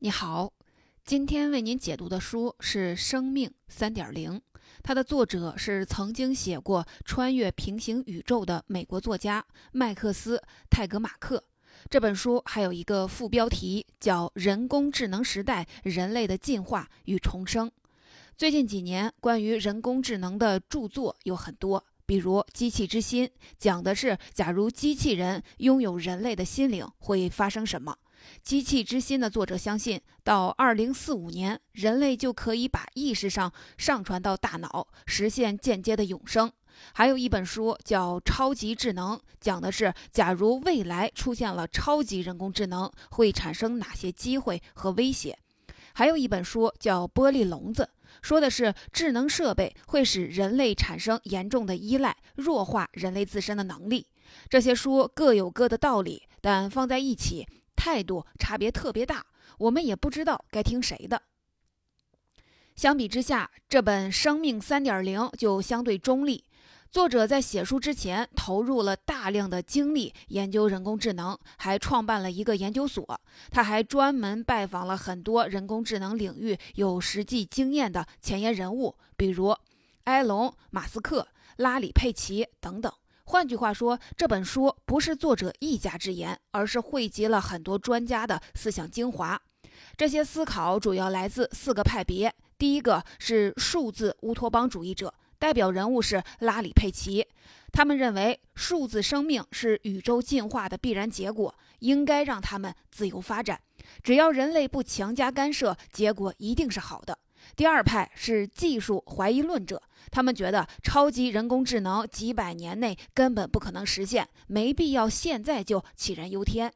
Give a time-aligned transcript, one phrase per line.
[0.00, 0.52] 你好，
[1.04, 4.34] 今天为您解读的书是《生命三点零》，
[4.80, 10.36] 它的作者是曾经写过《穿越平行宇宙》的美国作家麦克斯·
[10.70, 11.42] 泰格马克。
[11.90, 17.66] 这本书还有一个副标题叫《人工智能时代：人类的进化与重生》。
[18.36, 23.26] 最近几年，关于人工智能的著作有很多，比如《机器之心》，
[23.58, 27.96] 讲的是假如机器人拥有人类的心灵，会发生什么。
[28.42, 36.50] 机器之心的作者相信，到二零四五年，人类就可以把意识上上传到大脑，实现间接的永生。
[36.92, 45.36] 还有一本书叫《超级智能》，讲的是假如未来出现了超级人工智能，会产生哪些机会和威胁。
[45.94, 47.82] 还有一本书叫《玻璃笼子》，
[48.22, 54.06] 说的是智能设备会使人类产生严重的依赖，弱化人类自身的能力。
[54.48, 57.44] 这些书各有各的道理，但放在一起。
[57.78, 59.24] 态度差别特别大，
[59.56, 61.22] 我们也不知道该听谁的。
[62.74, 66.44] 相比之下，这本《生命三点零》就相对中立。
[66.90, 73.20] 作者在写书之前投入了大量的精力研究人工智能，还创办了一个研究所。
[73.50, 79.54] 他还专门拜访了很多人工智能领域有实际经验的前沿人物，比如
[80.04, 82.90] 埃隆·马斯克、拉里·佩奇等等。
[83.28, 89.38] 换句话说，这本书不是作者一家之言，而是汇集了很多专家的思想精华。
[89.98, 92.34] 这些思考主要来自四个派别。
[92.56, 97.28] 第一个是数字乌托邦主义者，代表人物是拉里·佩奇。
[97.70, 103.60] 他们认为数字生命是宇宙进化的必然结果，应该让他们自由发展，
[104.02, 107.18] 只要人类不强加干涉，结果一定是好的。
[107.56, 116.72] 第二派是技术怀疑论者，他们觉得超级人工智能几百年内根本不可能实现，没必要现在就杞人忧天。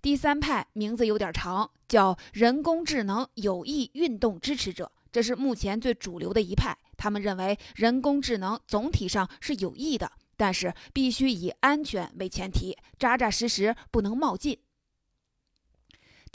[0.00, 6.76] 第三派名字有点长，叫人工智能有益运动支持者，这是目前最主流的一派。
[6.96, 14.58] 他们认为人工智能总体上是有益的，但是必须以安全为前提，扎扎实实，不能冒进。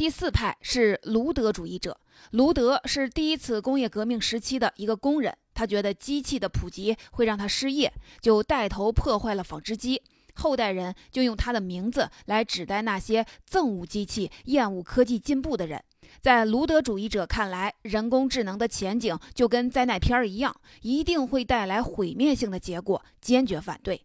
[0.01, 1.95] 第四派是卢德主义者。
[2.31, 10.01] 卢德是第一次工业革命时期的一个工人，他觉得机器的普及会让他失业，就带头破坏了纺织机。
[10.33, 15.79] 后代人就用他的名字来指代那些憎恶机器、厌恶科技进步的人。
[16.19, 24.03] 在卢德主义者看来，人工智能的前景就跟灾难片一样，一定会带来毁灭性的结果，坚决反对。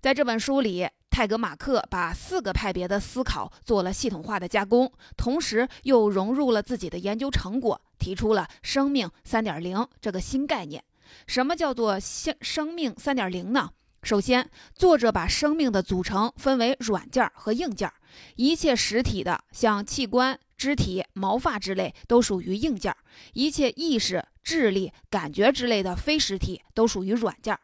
[0.00, 0.88] 在这本书里。
[1.10, 10.84] 泰格马克把四个派别的思考做了系统化的加工，同时又融入了自己的研究成果，提出了“生命三点零”这个新概念。
[11.26, 13.70] 什么叫做“生生命三点零”呢？
[14.04, 17.92] 首先，作者把生命的组成分为软件和硬件。
[18.36, 22.92] 一切实体的，像器官、肢体、毛发之类，都属于硬件；
[23.32, 27.58] 一切意识、智力、感觉之类的非实体，都属于软件。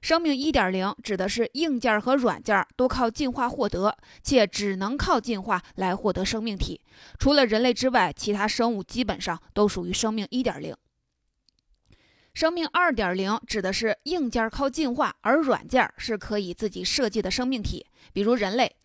[0.00, 6.80] 生命一点零指的是硬件和软件都靠进化获得，且只能靠进化来获得生命体。
[7.18, 10.74] 除了人类之外，其他生物基本上都属于生命一点零。
[12.32, 18.76] 生命二点零指的是硬件靠进化，而软件是可以自己设计的生命体，比如人类。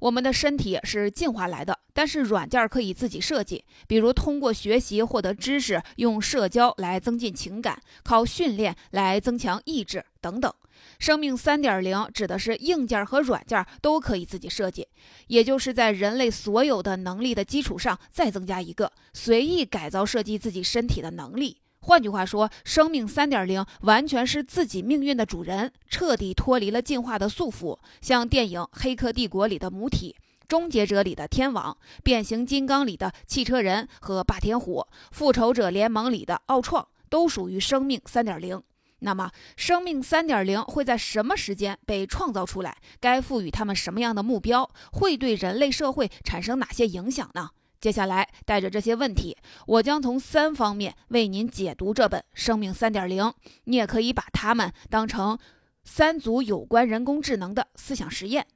[0.00, 10.52] 我们的身体是进化来的，但是软件可以自己设计，比如通过学习获得知识，用社交来增进情感，靠训练来增强意志等等。
[10.98, 14.86] 生命三点零指的是硬件和软件都可以自己设计，
[15.28, 21.56] 也就是在人类所有的能力的基础上再增加一个，随意改造设计自己身体的能力。
[21.86, 27.78] 换句话说，生命三点零完全是自己命运的主人，彻底脱离了进化的束缚。
[28.00, 30.16] 像电影《黑客帝国》里的母体，
[30.48, 34.80] 《终结者》里的天网，《变形金刚》里的汽车人和霸天虎，
[35.10, 38.62] 《复仇者联盟》里的奥创，都属于生命三点零。
[39.00, 42.78] 那么，生命三点零会在什么时间被创造出来？
[42.98, 44.70] 该赋予他们什么样的目标？
[44.90, 47.50] 会对人类社会产生哪些影响呢？
[47.84, 49.36] 接下来，带着这些问题，
[49.66, 53.24] 我将从三方面为您解读这本《生命三点零》。
[53.64, 55.38] 你也可以把它们当成
[55.84, 58.46] 三组有关人工智能的思想实验。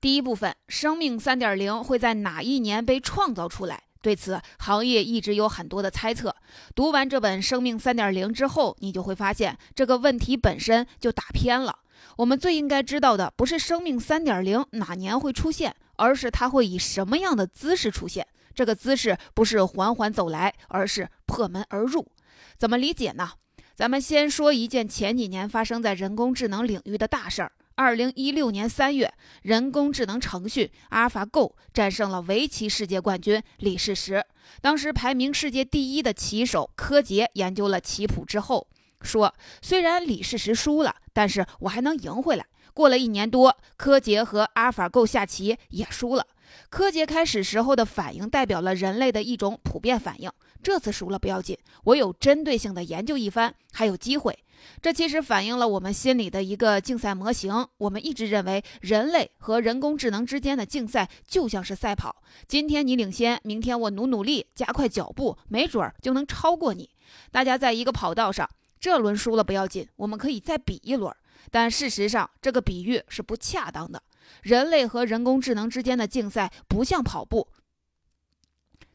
[0.00, 3.84] 第一部分，生命三点零会在哪一年被创造出来？
[4.02, 6.34] 对此，行业一直有很多的猜测。
[6.74, 11.78] 读完这本《生命三点零》之后，你就会发现这个问题本身就打偏了。
[12.16, 15.76] 我们最应该知道的，不是生命三点零哪年会出现。
[15.98, 18.26] 而是它会以什么样的姿势出现？
[18.54, 22.10] 这个姿势不是缓缓走来，而是破门而入。
[22.56, 23.30] 怎么理解呢？
[23.76, 27.52] 咱们先说一件前几年发生在人工智能领域的大事儿。
[27.76, 29.12] 二零一六年三月，
[29.42, 34.24] 人工智能程序 AlphaGo 战胜了围棋世界冠军李世石。
[34.60, 38.66] 当时排名世界第一的棋手柯洁研究了棋谱之后
[39.02, 42.44] 说：“虽然李世石输了，但是我还能赢回来。”
[42.78, 46.24] 过了一年多，柯洁和阿尔法狗下棋也输了。
[46.70, 50.30] 柯洁开始时候的反应代表了人类的一种普遍反应。
[50.62, 54.38] 这次输了不要紧，我有针对性的研究一番，还有机会。
[54.80, 57.66] 这其实反映了我们心里的一个竞赛模型。
[57.78, 62.22] 我们一直认为，人类和人工智能之间的竞赛就像是赛跑。
[62.46, 66.88] 今天你领先，明天我努努力，加快脚步，没准儿就能超过你。
[67.32, 68.48] 大家在一个跑道上，
[68.78, 71.12] 这轮输了不要紧，我们可以再比一轮。
[71.50, 74.02] 但事实上，这个比喻是不恰当的。
[74.42, 77.48] 人类和人工智能之间的竞赛不像跑步，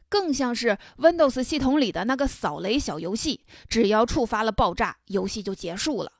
[0.08, 3.44] 更像是 Windows 系统里的那个扫雷小游戏。
[3.68, 6.12] 只要触发了爆炸，游戏就结束了。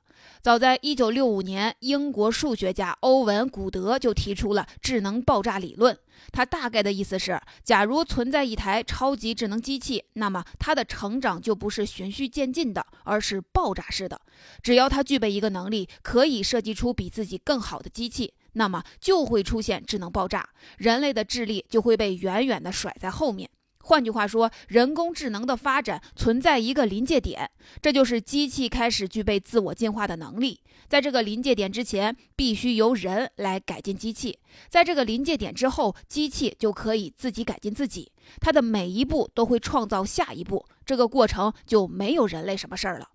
[0.45, 5.97] 早在1965年，英国数学家欧文·古德就提出了智能爆炸理论。
[6.31, 14.21] 他大概的意思是，假如存在一台超级智能机器，那么它的成长就不是循序渐进的，而是爆炸式的。
[14.61, 20.47] 只要它具备一个能力，可以设计出比自己更好的机器，那么就会出现智能爆炸，
[20.77, 23.49] 人类的智力就会被远远的甩在后面。
[23.85, 27.47] 换句话说，人工智能的发展存在一个临界点，
[27.83, 30.59] 这就是机器开始具备自我进化的能力。
[30.87, 34.39] 在这个临界点之前，必须由人来改进机器；
[34.69, 38.11] 在这个临界点之后，机器就可以自己改进自己。
[38.41, 43.07] 它的每一步都会创造下一步，这个过程就没有人类什么事儿了。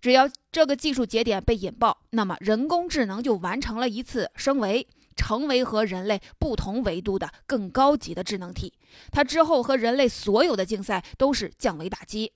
[0.00, 4.86] 只要这个技术节点被引爆，那么人工智能就完成了一次升维。
[5.16, 8.74] 成为和人类不同维度的更高级的智能体，
[9.10, 12.32] 它之后和人类所有的竞赛都是降维打击，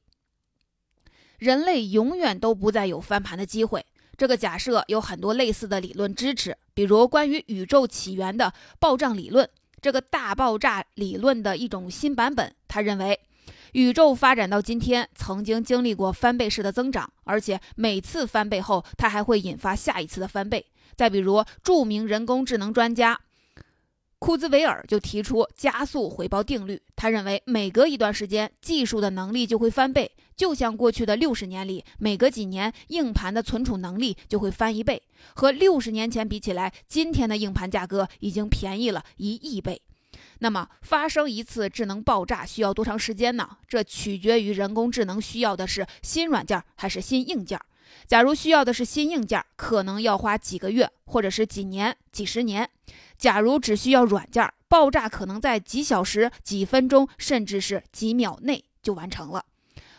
[1.38, 3.84] 人类永远都不再有翻盘的机会。
[4.16, 9.48] 这个假设有很多类似的理论支持，比如关于宇宙起源的暴胀理论，
[9.80, 12.54] 这个大爆炸理论的一种新版本。
[12.68, 13.18] 他认为，
[13.72, 20.66] 宇宙发展到今天曾经经历过翻倍式的增长，而且每次翻倍后，它还会引发下一次的翻倍。
[20.96, 23.20] 再比如，著名人工智能专家
[24.18, 26.82] 库兹韦尔就提出加速回报定律。
[26.94, 35.02] 他认为，每隔一段时间，技术的能力就会翻倍，就像过去的六十年里，每隔几年，硬盘的存储能力就会翻一倍。
[35.34, 39.80] 和六十年前比起来，今天的硬盘价格已经便宜了一亿倍。
[40.40, 43.48] 那么，发生一次智能爆炸需要多长时间呢？
[43.66, 47.58] 这取决于人工智能需要的是新软件还是新硬件。
[48.06, 52.64] 假如需要的是新硬件，可能要花几个月，或者是几年、几十年；
[53.16, 59.44] 假如只需要软件，爆炸可能在几小时、几分钟，甚至是几秒内就完成了。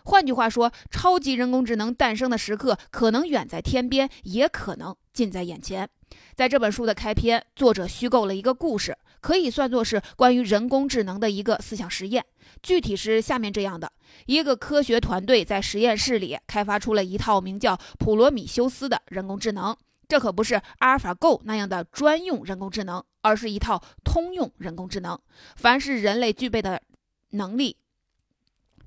[0.03, 5.89] 换句话说，超级人工智能诞生的时刻可能远在天边，也可能近在眼前。
[6.35, 8.97] 在这本书的开篇，作者虚构了一个故事。
[9.21, 12.25] 可以算作是关于人工智能的一个思想实验，
[12.63, 13.91] 具体是下面这样的：
[14.25, 19.77] 一个科学团队在实验室里开发出了一套名叫普罗米修斯的人工智能。
[20.07, 25.19] 这可不是阿尔法 Go 那样的专用人工智能，而是一套通用人工智能。
[25.55, 26.81] 凡是人类具备的
[27.29, 27.77] 能力，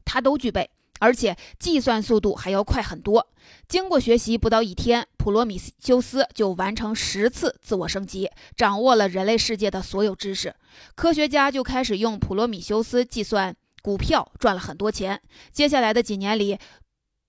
[0.05, 0.69] 它都具备。
[1.01, 3.27] 而且计算速度还要快很多。
[3.69, 10.55] 经过学习不到一天，普罗米修斯就完成十次自我升级，掌握了人类世界的所有知识。
[10.95, 15.19] 科学家就开始用普罗米修斯计算股票，赚了很多钱。
[15.51, 16.59] 接下来的几年里，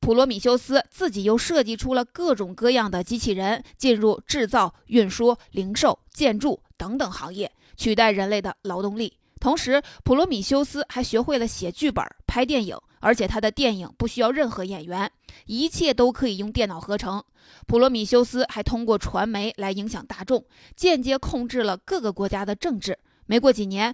[0.02, 9.18] 普罗米修斯自己又设计出了各种各样的机器人，进入制造、运输、零售、建筑等等行业，取代人类的劳动力。
[9.40, 12.78] 同时，普罗米修斯还学会了写剧本、拍电影。
[13.06, 15.12] 而且他的电影不需要任何演员，
[15.46, 17.24] 一切都可以用电脑合成。
[17.68, 20.44] 普罗米修斯还通过传媒来影响大众，
[20.76, 22.98] 间接控制了各个国家的政治。
[23.28, 23.94] 没过几年，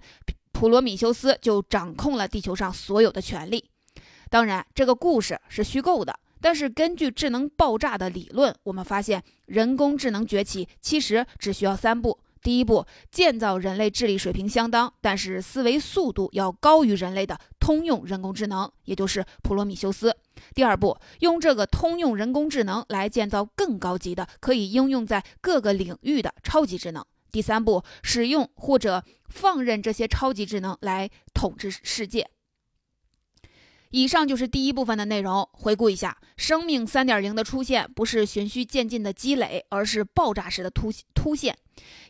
[0.54, 3.66] 普罗米修斯就掌控了地球上所有的权利。
[4.30, 12.18] 当然，这个故事是虚构的，但是根据智能爆炸的理论，我们发现人工智能崛起其实只需要三步。
[12.42, 20.14] 第一步，建造人类智力水平相当，但是思维速度要高于人类的通用人工智能，也就是普罗米修斯。
[20.56, 27.06] 第二步，用这个通用人工智能来建造更高级的、可以应用在各个领域的超级智能。
[27.32, 32.30] 第三步，使用或者放任这些超级智能来统治世界。
[33.92, 35.48] 以上就是第一部分的内容。
[35.52, 41.58] 回顾一下，生命三点零的出现不是循序渐进的积累，而是爆炸式的突突现。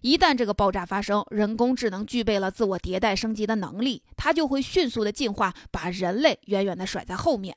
[0.01, 7.55] 一旦这个爆炸发生，人工智能具备了自我迭代升级的能力，它就会迅速的进化，把人类远远的甩在后面。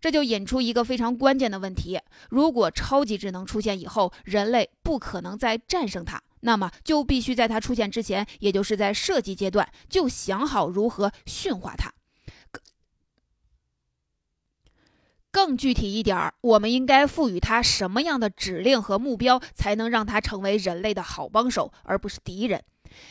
[0.00, 11.90] 这就引出一个非常关键的问题：如果超级智能出现以后，人类不可能再战胜它，那么就必须在它出现之前，也就是在设计阶段，就想好如何驯化它。
[15.34, 22.62] 更具体一点儿，我们应该赋予它什么样的指令和目标，才能让它成为人类的好帮手，而不是敌人？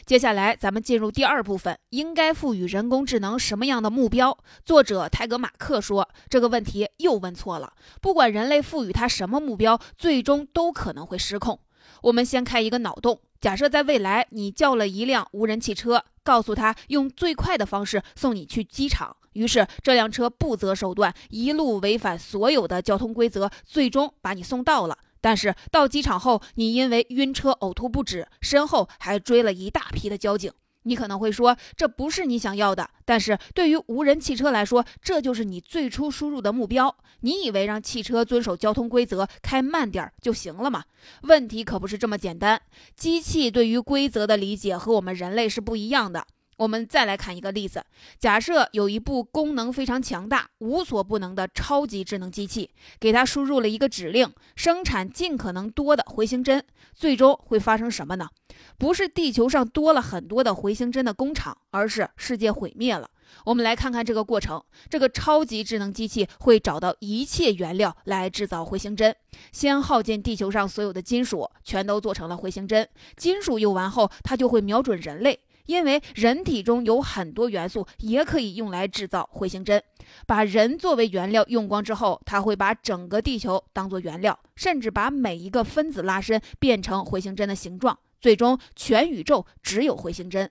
[0.05, 4.37] 接下来，咱们进入第二部分，应该赋予人工智能什么样的目标？
[4.63, 7.73] 作者泰格马克说，这个问题又问错了。
[8.01, 11.59] 不管人类赋予它什么目标，最终都可能会失控。
[12.03, 19.15] 我们先开一个脑洞，假设在未来，你叫了一辆无人汽车，告诉他用最快的方式送你去机场。
[19.33, 24.97] 于是，这辆车不择手段，一路违反所有的交通规则，最终把你送到了。
[25.21, 30.51] 但是到机场后，你因为晕车呕吐不止，身后还追了一大批的交警。
[30.83, 32.89] 你可能会说，这不是你想要的。
[33.05, 36.95] 但是对于无人汽车来说，这就是你最初输入的目标。
[37.21, 40.83] 你以为让汽车遵守交通规则，开慢点就行了吗？
[41.23, 42.61] 问题可不是这么简单。
[42.95, 46.25] 机器对于规则的理解和我们人类是不一样的。
[46.57, 47.83] 我们再来看一个例子，
[48.19, 56.63] 假设有一部功能非常强大、无所不能的超级智能机器，给它输入了一个指令，生产尽可能多的回形针，
[56.93, 58.29] 最终会发生什么呢？
[58.77, 63.09] 不是地球上多了很多的回形针的工厂，而是世界毁灭了。
[63.45, 69.15] 我们来看看这个过程，这个超级智能机器会找到一切原料来制造回形针，
[69.51, 72.87] 先耗尽地球上所有的金属，全都做成了回形针。
[73.15, 75.39] 金属用完后，它就会瞄准人类。
[75.65, 79.81] 因为人体中有很多元素也可以用来制造回形针，
[80.27, 90.49] 把人作为原料用光之后，它会把整个地球当做原料，甚至把每一个分子拉伸变成回形针的形状，最终全宇宙只有回形针。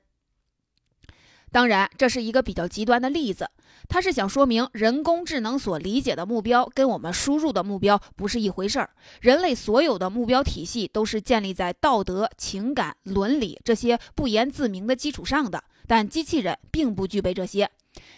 [1.51, 3.49] 当然，这是一个比较极端的例子。
[3.89, 8.91] 他是想说明，人工智能所理解的目标跟我们输入的目标不是一回事儿。
[9.23, 17.71] 人类所有的目标体系都是建立在道德、情感、伦理这些不言自明的基础上的，但机器人并不具备这些。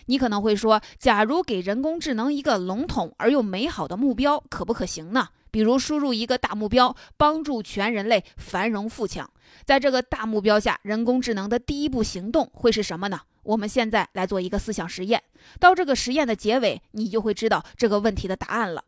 [0.06, 5.28] 你可能会说，假如给人工智能一个笼统而又美好的目标，可不可行呢？
[5.54, 9.30] 比如输入一个大目标，帮助全人类繁荣富强。
[9.64, 13.20] 在这个大目标下，人工智能的第一步行动会是什么呢？
[13.44, 15.22] 我们现在来做一个思想实验，
[15.60, 18.82] 到这个实验的结尾，你就会知道这个问题的答案了。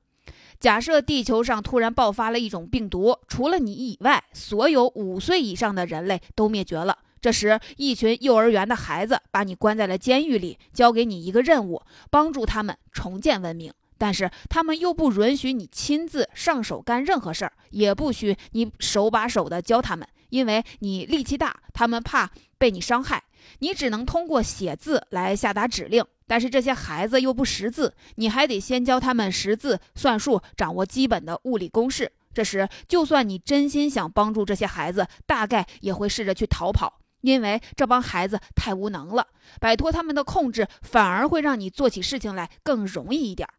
[0.58, 6.98] 假设地球上突然爆发了一种病毒，除了你以外，所有五岁以上的人类都灭绝了。
[7.20, 13.72] 这时，一群幼儿园的孩子把你关在了监狱里，交给你一个任务，帮助他们重建文明。
[13.98, 23.24] 但是他们又不允许你亲自上手干任何事儿，也不许你手把手的教他们，因为你力气大，他们怕被你伤害。
[23.60, 32.10] 你只能通过写字来下达指令，但是这些孩子又不识字，你还得先教他们识字、算数，掌握基本的物理公式。
[32.34, 39.28] 这时，就算你真心想帮助这些孩子，大概也会试着去逃跑，因为这帮孩子太无能了，
[39.60, 43.54] 摆脱他们的控制，反而会让你做起事情来更容易一点儿。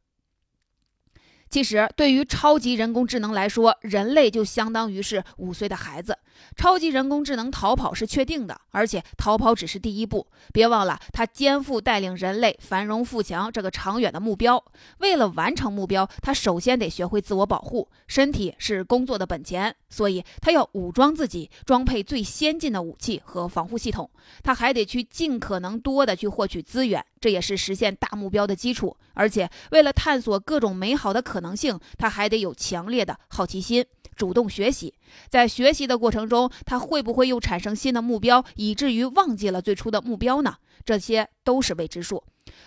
[1.49, 6.17] 其实，对于超级人工智能来说，人类就相当于是五岁的孩子。
[6.55, 10.27] 超级人工智能逃跑是确定的，而且逃跑只是第一步。
[10.53, 14.63] 别忘了，它肩负带领人类繁荣富强这个长远的目标。
[14.99, 17.89] 为了完成目标，它首先得学会自我保护。
[18.07, 24.09] 身体是工作的本钱，所以它要武装自己，装配最先进的武器和防护系统。
[24.43, 27.03] 它还得去尽可能多的去获取资源。
[27.19, 34.93] 这也是实现大目标的基础，而且为了探索各种美好的可能性，他还得有强烈的好奇心，主动学习。
[35.29, 40.55] 在学习的过程中，他会不会又产生新的目标，以至于忘记了最初的目标呢？
[40.85, 42.23] 这些都是未知数。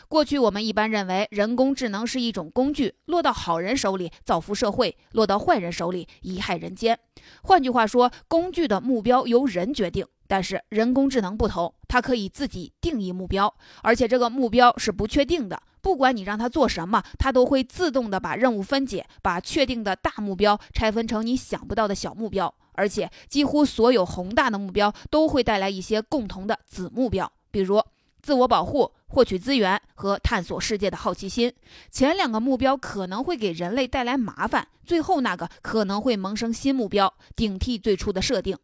[0.09, 6.99] 过去我们一般认为人工智能是一种工具，落到好人手里造福社会，落到坏人手里贻害人间。
[7.43, 10.07] 换句话说，工具的目标由人决定。
[10.31, 15.61] 但是人工智能不同，它可以自己定义目标，而且这个目标是不确定的。
[15.81, 22.55] 不管你让它做什么，它都会自动的把任务分解，把确定的大目标拆分成你想不到的小目标。
[22.75, 27.83] 而且几乎所有宏大的目标都会带来一些共同的子目标，比如
[28.23, 31.53] 自我保护、获取资源和探索世界的好奇心。
[31.91, 38.57] 前两个目标可能会给人类带来麻烦，最后那个可能会萌生新目标，顶替最初的设定。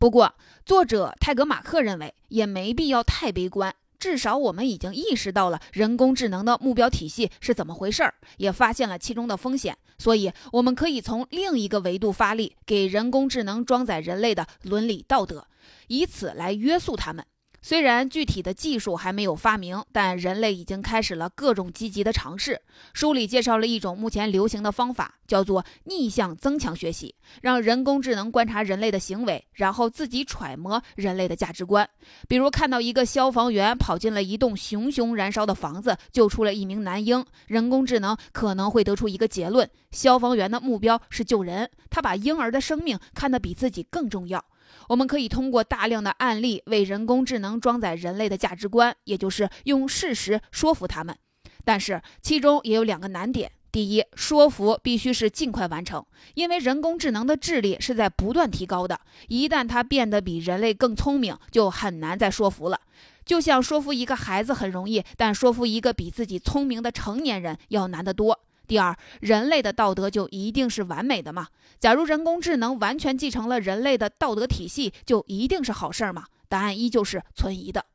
[0.00, 3.74] 不过，作者泰格马克认为也没必要太悲观。
[3.98, 9.76] 至少我们已经意识到了人工智能的目标体系是怎么回事儿，也发现了其中的风险。
[9.98, 15.46] 所以，我们可以从另一个维度发力，给人工智能装载人类的伦理道德，
[15.88, 17.22] 以此来约束他们。
[17.62, 22.60] 虽然具体的技术还没有发明，但人类已经开始了各种积极的尝试。
[22.94, 31.88] 书里介绍了一种目前流行的方法，叫做逆向增强学习，让人工智能观察人类的行为，然后自己揣摩人类的价值观。
[32.26, 44.42] 比如看到一个消防员跑进了一栋熊熊燃烧的房子，救出了一名男婴，人工智能可能会得出一个结论：消防员的目标是救人，他把婴儿的生命看得比自己更重要。
[44.88, 51.16] 我们可以通过大量的案例为人工智能装载人类的价值观，也就是用事实说服他们。
[51.64, 62.80] 但是其中也有两个难点：第一，说服必须是尽快完成，因为人工智能的智力是在不断提高的，一旦它变得比人类更聪明，就很难再说服了。
[63.24, 68.40] 就像说服一个孩子很容易，但说服一个比自己聪明的成年人要难得多。
[68.70, 71.48] 第二，人类的道德就一定是完美的吗？
[71.80, 76.26] 假如人工智能完全继承了人类的道德体系，就一定是好事吗？
[76.48, 77.86] 答案依旧是存疑的。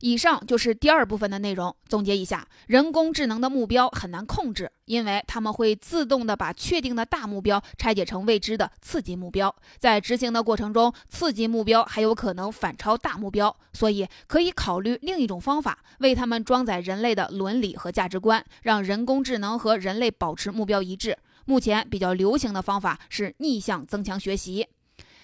[0.00, 1.74] 以上就是第二部分的内容。
[1.88, 21.16] 总结一下，人工智能的目标很难控制，因为他们会自动的把确定的大目标拆解成未知的次级目标，在执行的过程中，次级目标还有可能反超大目标，所以可以考虑另一种方法，为他们装载人类的伦理和价值观，让人工智能和人类保持目标一致。
[21.44, 24.66] 目前比较流行的方法是逆向增强学习。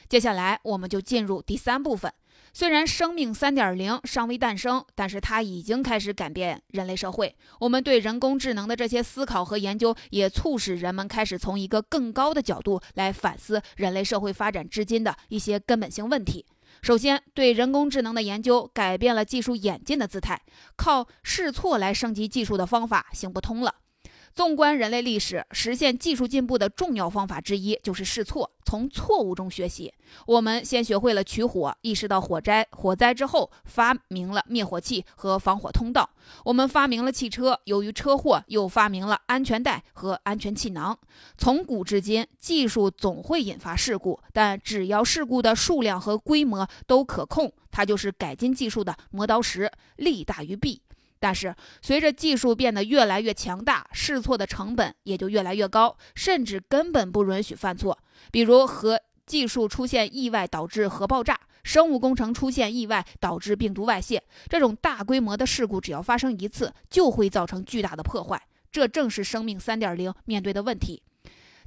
[0.09, 2.12] 接下来，我们就进入第三部分。
[2.56, 7.34] 虽然生命三点零尚未诞生，但是它已经开始改变人类社会。
[7.58, 16.46] 我们对人工智能的这些思考和研究，也促使人们开始从一个更高的角度来反思人类社会发展至今的一些根本性问题。
[16.80, 20.40] 首先，对人工智能的研究改变了技术演进的姿态，
[20.76, 23.75] 靠试错来升级技术的方法行不通了。
[24.35, 29.95] 纵观人类历史，实现技术进步的重要方法之一就是试错，从错误中学习。
[30.26, 36.11] 我们先学会了取火，意识到火灾，火灾之后发明了灭火器和防火通道。
[36.45, 40.99] 我们发明了汽车，由于车祸又发明了安全带和安全气囊。
[41.38, 50.83] 从古至今，技术总会引发事故，但只要事故的数量和规模都可控，它就是改进技术的磨刀石，利大于弊。
[51.25, 57.99] 但是，随着技术变得越来越强大，试错的成本也就越来越高，甚至根本不允许犯错。
[58.30, 68.43] 比如，核技术出现意外导致核爆炸，生物工程出现意外导致病毒外泄，这种大规模的事故，只要发生一次，就会造成巨大的破坏。
[68.71, 71.02] 这正是生命三点零面对的问题。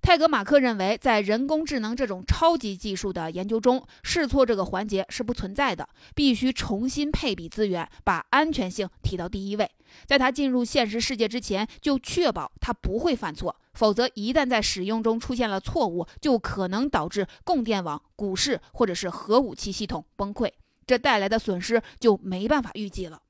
[0.02, 9.70] 泰格马克认为，在人工智能这种超级技术的研究中，试错这个环节是不存在的，必须重新配比资源，把安全性提到第一位。
[10.06, 20.52] 在它进入现实世界之前，就确保它不会犯错，否则一旦在使用中出现了错误，就可能导致供电网、股市或者是核武器系统崩溃，
[20.86, 23.22] 这带来的损失就没办法预计了。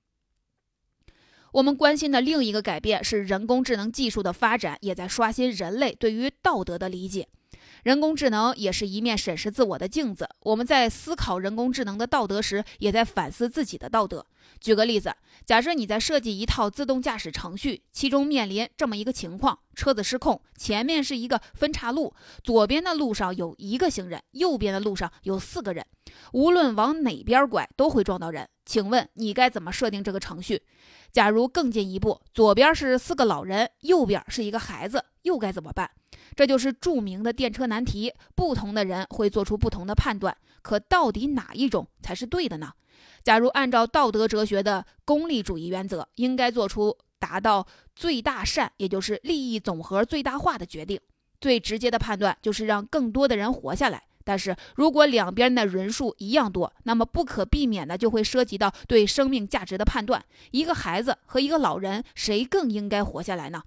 [1.54, 7.28] 我们关心的另一个改变是，人工智能技术的发展也在刷新人类对于道德的理解。
[7.84, 10.28] 人工智能也是一面审视自我的镜子。
[10.42, 14.26] 我们在思考人工智能的道德时，也在反思自己的道德。
[14.60, 15.14] 举个例子，
[15.46, 25.86] 假设你在设计一套自动驾驶程序，其中面临这么一个情况：车子失控，前面是一个分岔路，左边的路上有一个行人，右边的路上有四个人，
[26.34, 28.48] 无论往哪边拐都会撞到人。
[28.66, 30.64] 请问你该怎么设定这个程序？
[31.12, 35.90] 假如更进一步，左边是四个老人，右边是一个孩子，又该怎么办？
[36.36, 38.14] 这就是著名的电车难题。
[38.36, 42.72] 不同的人会做出不同的判断，可到底哪一种才是对的呢？
[43.24, 47.66] 假如按照道德哲学的功利主义原则，应该做出达到
[47.96, 51.00] 最大善，也就是利益总和最大化的决定。
[51.40, 54.07] 最直接的判断就是让更多的人活下来。
[54.28, 60.22] 但是如果两边的人数一样多，那么不可避免的就会涉及到对生命价值的判断。
[60.52, 63.64] 一个孩子和一个老人，谁更应该活下来呢？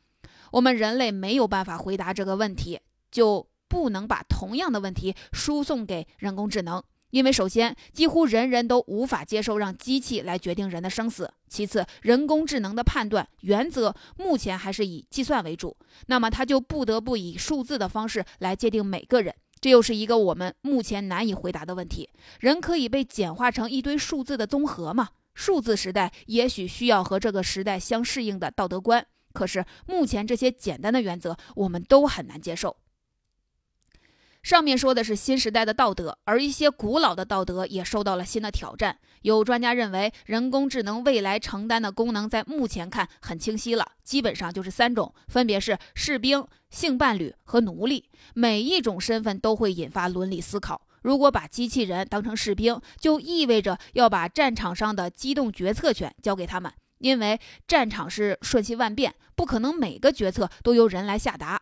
[0.52, 2.78] 我们人类没有办法回答这个问题，
[3.10, 6.82] 就不能把同样的问题输送给人工智能。
[7.10, 19.34] 因为首先，几乎人人都无法接受让机器来决定人的生死；其次，人工智能的判断原则目前还是以计算为主，那么它就不得不以数字的方式来界定每个人。
[19.60, 25.10] 这又是一个我们目前难以回答的问题：人可以被简化成一堆数字的综合吗？
[25.34, 32.76] 数字时代也许需要和这个时代相适应的道德观，可是目前这些简单的原则我们都很难接受。
[34.42, 38.98] 上面说的是新时代的道德，而一些古老的道德也受到了新的挑战。
[39.22, 48.08] 有专家认为，人工智能未来承担的功能在目前看很清晰了，基本上就是三种，分别是士兵、性伴侣和奴隶。
[48.32, 50.86] 每一种身份都会引发伦理思考。
[51.02, 61.60] 如果把机器人当成士兵，就意味着要把战场上的机动决策权交给他们，因为战场是瞬息万变，不可能每个决策都由人来下达。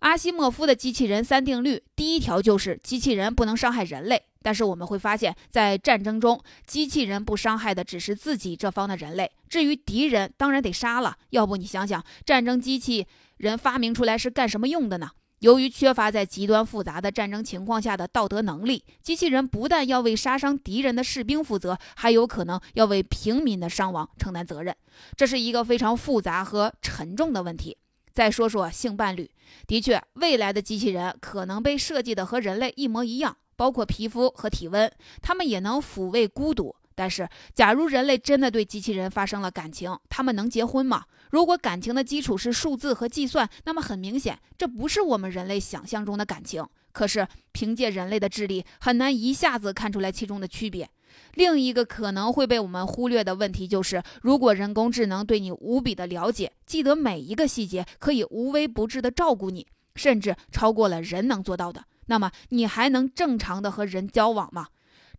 [0.00, 4.22] 阿西莫夫的机器人三定律，第一条就是机器人不能伤害人类。
[4.40, 11.16] 但是我们会发现，在战争中，机器人不伤害的只是自己这方的人类，至于敌人，当然得杀了。
[11.30, 13.06] 要不你想想，战争机器
[13.38, 15.10] 人发明出来是干什么用的呢？
[15.40, 24.74] 由于缺乏在极端复杂的战争情况下的道德能力，机器人不但要为杀伤敌人的士兵负责，还有可能要为平民的伤亡承担责任。
[25.16, 27.76] 这是一个非常复杂和沉重的问题。
[28.12, 29.30] 再说说性伴侣，
[29.66, 34.90] 的确，未来的机器人可能被设计的和人类一模一样，包括皮肤和体温，
[35.22, 36.74] 它们也能抚慰孤独。
[36.94, 41.04] 但是，假如人类真的对机器人发生了感情，他们能结婚吗？
[41.30, 46.66] 如果感情的基础是数字和计算，那么很明显，这不是我们人类想象中的感情。
[46.90, 50.90] 可是，凭借人类的智力，很难一下子看出来其中的区别。
[51.34, 64.68] 另一个可能会被我们忽略的问题就是，如果人工智能对你无比的了解，记得每一个细节，可以无微不至的照顾你，甚至超过了人能做到的，那么你还能正常的和人交往吗？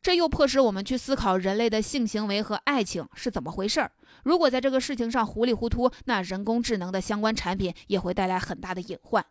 [0.01, 3.91] 这又迫使我们去思考人类的性行为和爱情是怎么回事儿。
[4.23, 9.25] 如果在这个事情上糊里糊涂，那人工智能的相关产品也会带来很大的隐患。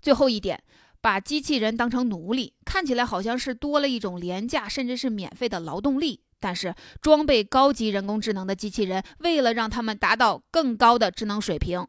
[0.00, 0.62] 最后一点。
[1.00, 6.22] 把机器人当成奴隶，看起来好像是多了一种廉价甚至是免费的劳动力。
[6.38, 11.86] 但是，装备高级人工智能的机器人，为了让他们达到更高的智能水平，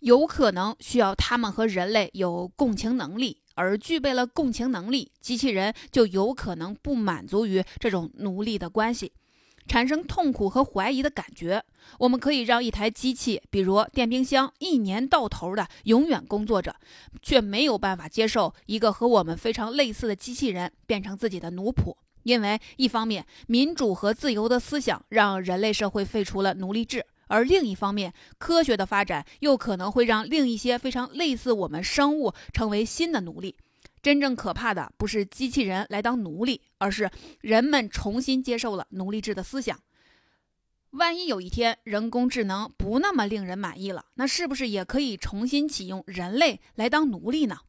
[0.00, 3.42] 有可能需要他们和人类有共情能力。
[3.54, 9.12] 而具备了共情能力，机器人就有可能不满足于这种奴隶的关系。
[9.66, 11.64] 产生痛苦和怀疑的感觉。
[11.98, 16.76] 我们可以让一台机器，比如电冰箱，一年到头的永远工作着，
[17.20, 21.96] 却没有办法接受一个和我们非常类似的机器人变成自己的奴仆。
[22.24, 33.56] 因为一方面，民主和自由的思想让人类社会废除了奴隶制；而另一方面，科学的发展又可能会让另一些非常类似我们生物成为新的奴隶。
[34.02, 37.08] 真正可怕的不是机器人来当奴隶，而是
[37.40, 39.80] 人们重新接受了奴隶制的思想。
[40.90, 47.60] 万一有一天人工智能不那么令人满意了，那是不是也可以重新启用人类来当奴隶呢？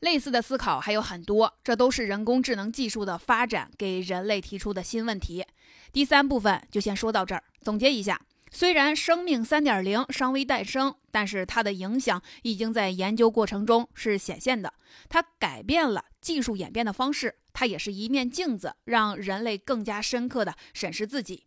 [0.00, 5.46] 类似的思考还有很多，这都是人工智能技术的发展给人类提出的新问题。
[5.92, 8.20] 第三部分就先说到这儿，总结一下。
[8.54, 14.72] 虽然生命三点零尚未诞生，但是它的影响已经在研究过程中是显现的。
[15.08, 21.46] 它改变了技术演变的方式，它也是一面镜子，让人类更加深刻的审视自己。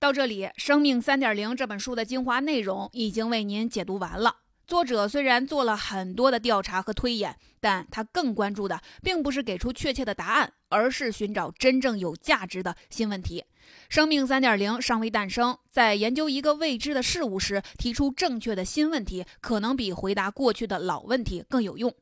[0.00, 4.38] 到这里，《生命三点零》这本书的精华内容已经为您解读完了。
[4.66, 13.44] 作者虽然做了很多的调查和推演，但他更关注的并不是给出确切的答案，而是寻找真正有价值的新问题。
[13.90, 21.94] 生命三点零尚未诞生，在研究一个未知的事物时，提出正确的新问题，可能比回答过去的老问题更有用。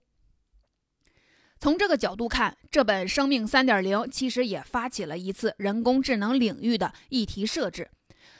[1.58, 7.90] 从这个角度看，这本《生命三点零》其实也发起了一次人工智能领域的议题设置。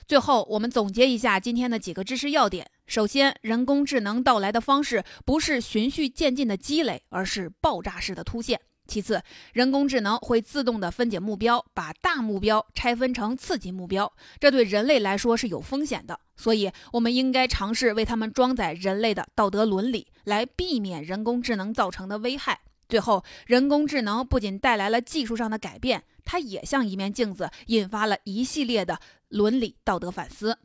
[0.06, 2.68] 最后，我们总结一下今天的几个知识要点。
[2.92, 8.60] 首先，人工智能到来的方式不是循序渐进的积累，而是爆炸式的突现。
[8.86, 9.22] 其次，
[9.54, 16.20] 人工智能会自动的分解目标，把大目标拆分成次级目标，这对人类来说是有风险的。
[16.36, 22.60] 所以，我们应该尝试为他们装载人类的道德伦理，来避免人工智能造成的危害。
[22.90, 30.58] 最后，人工智能不仅带来了技术上的改变，它也像一面镜子，引发了一系列的伦理道德反思。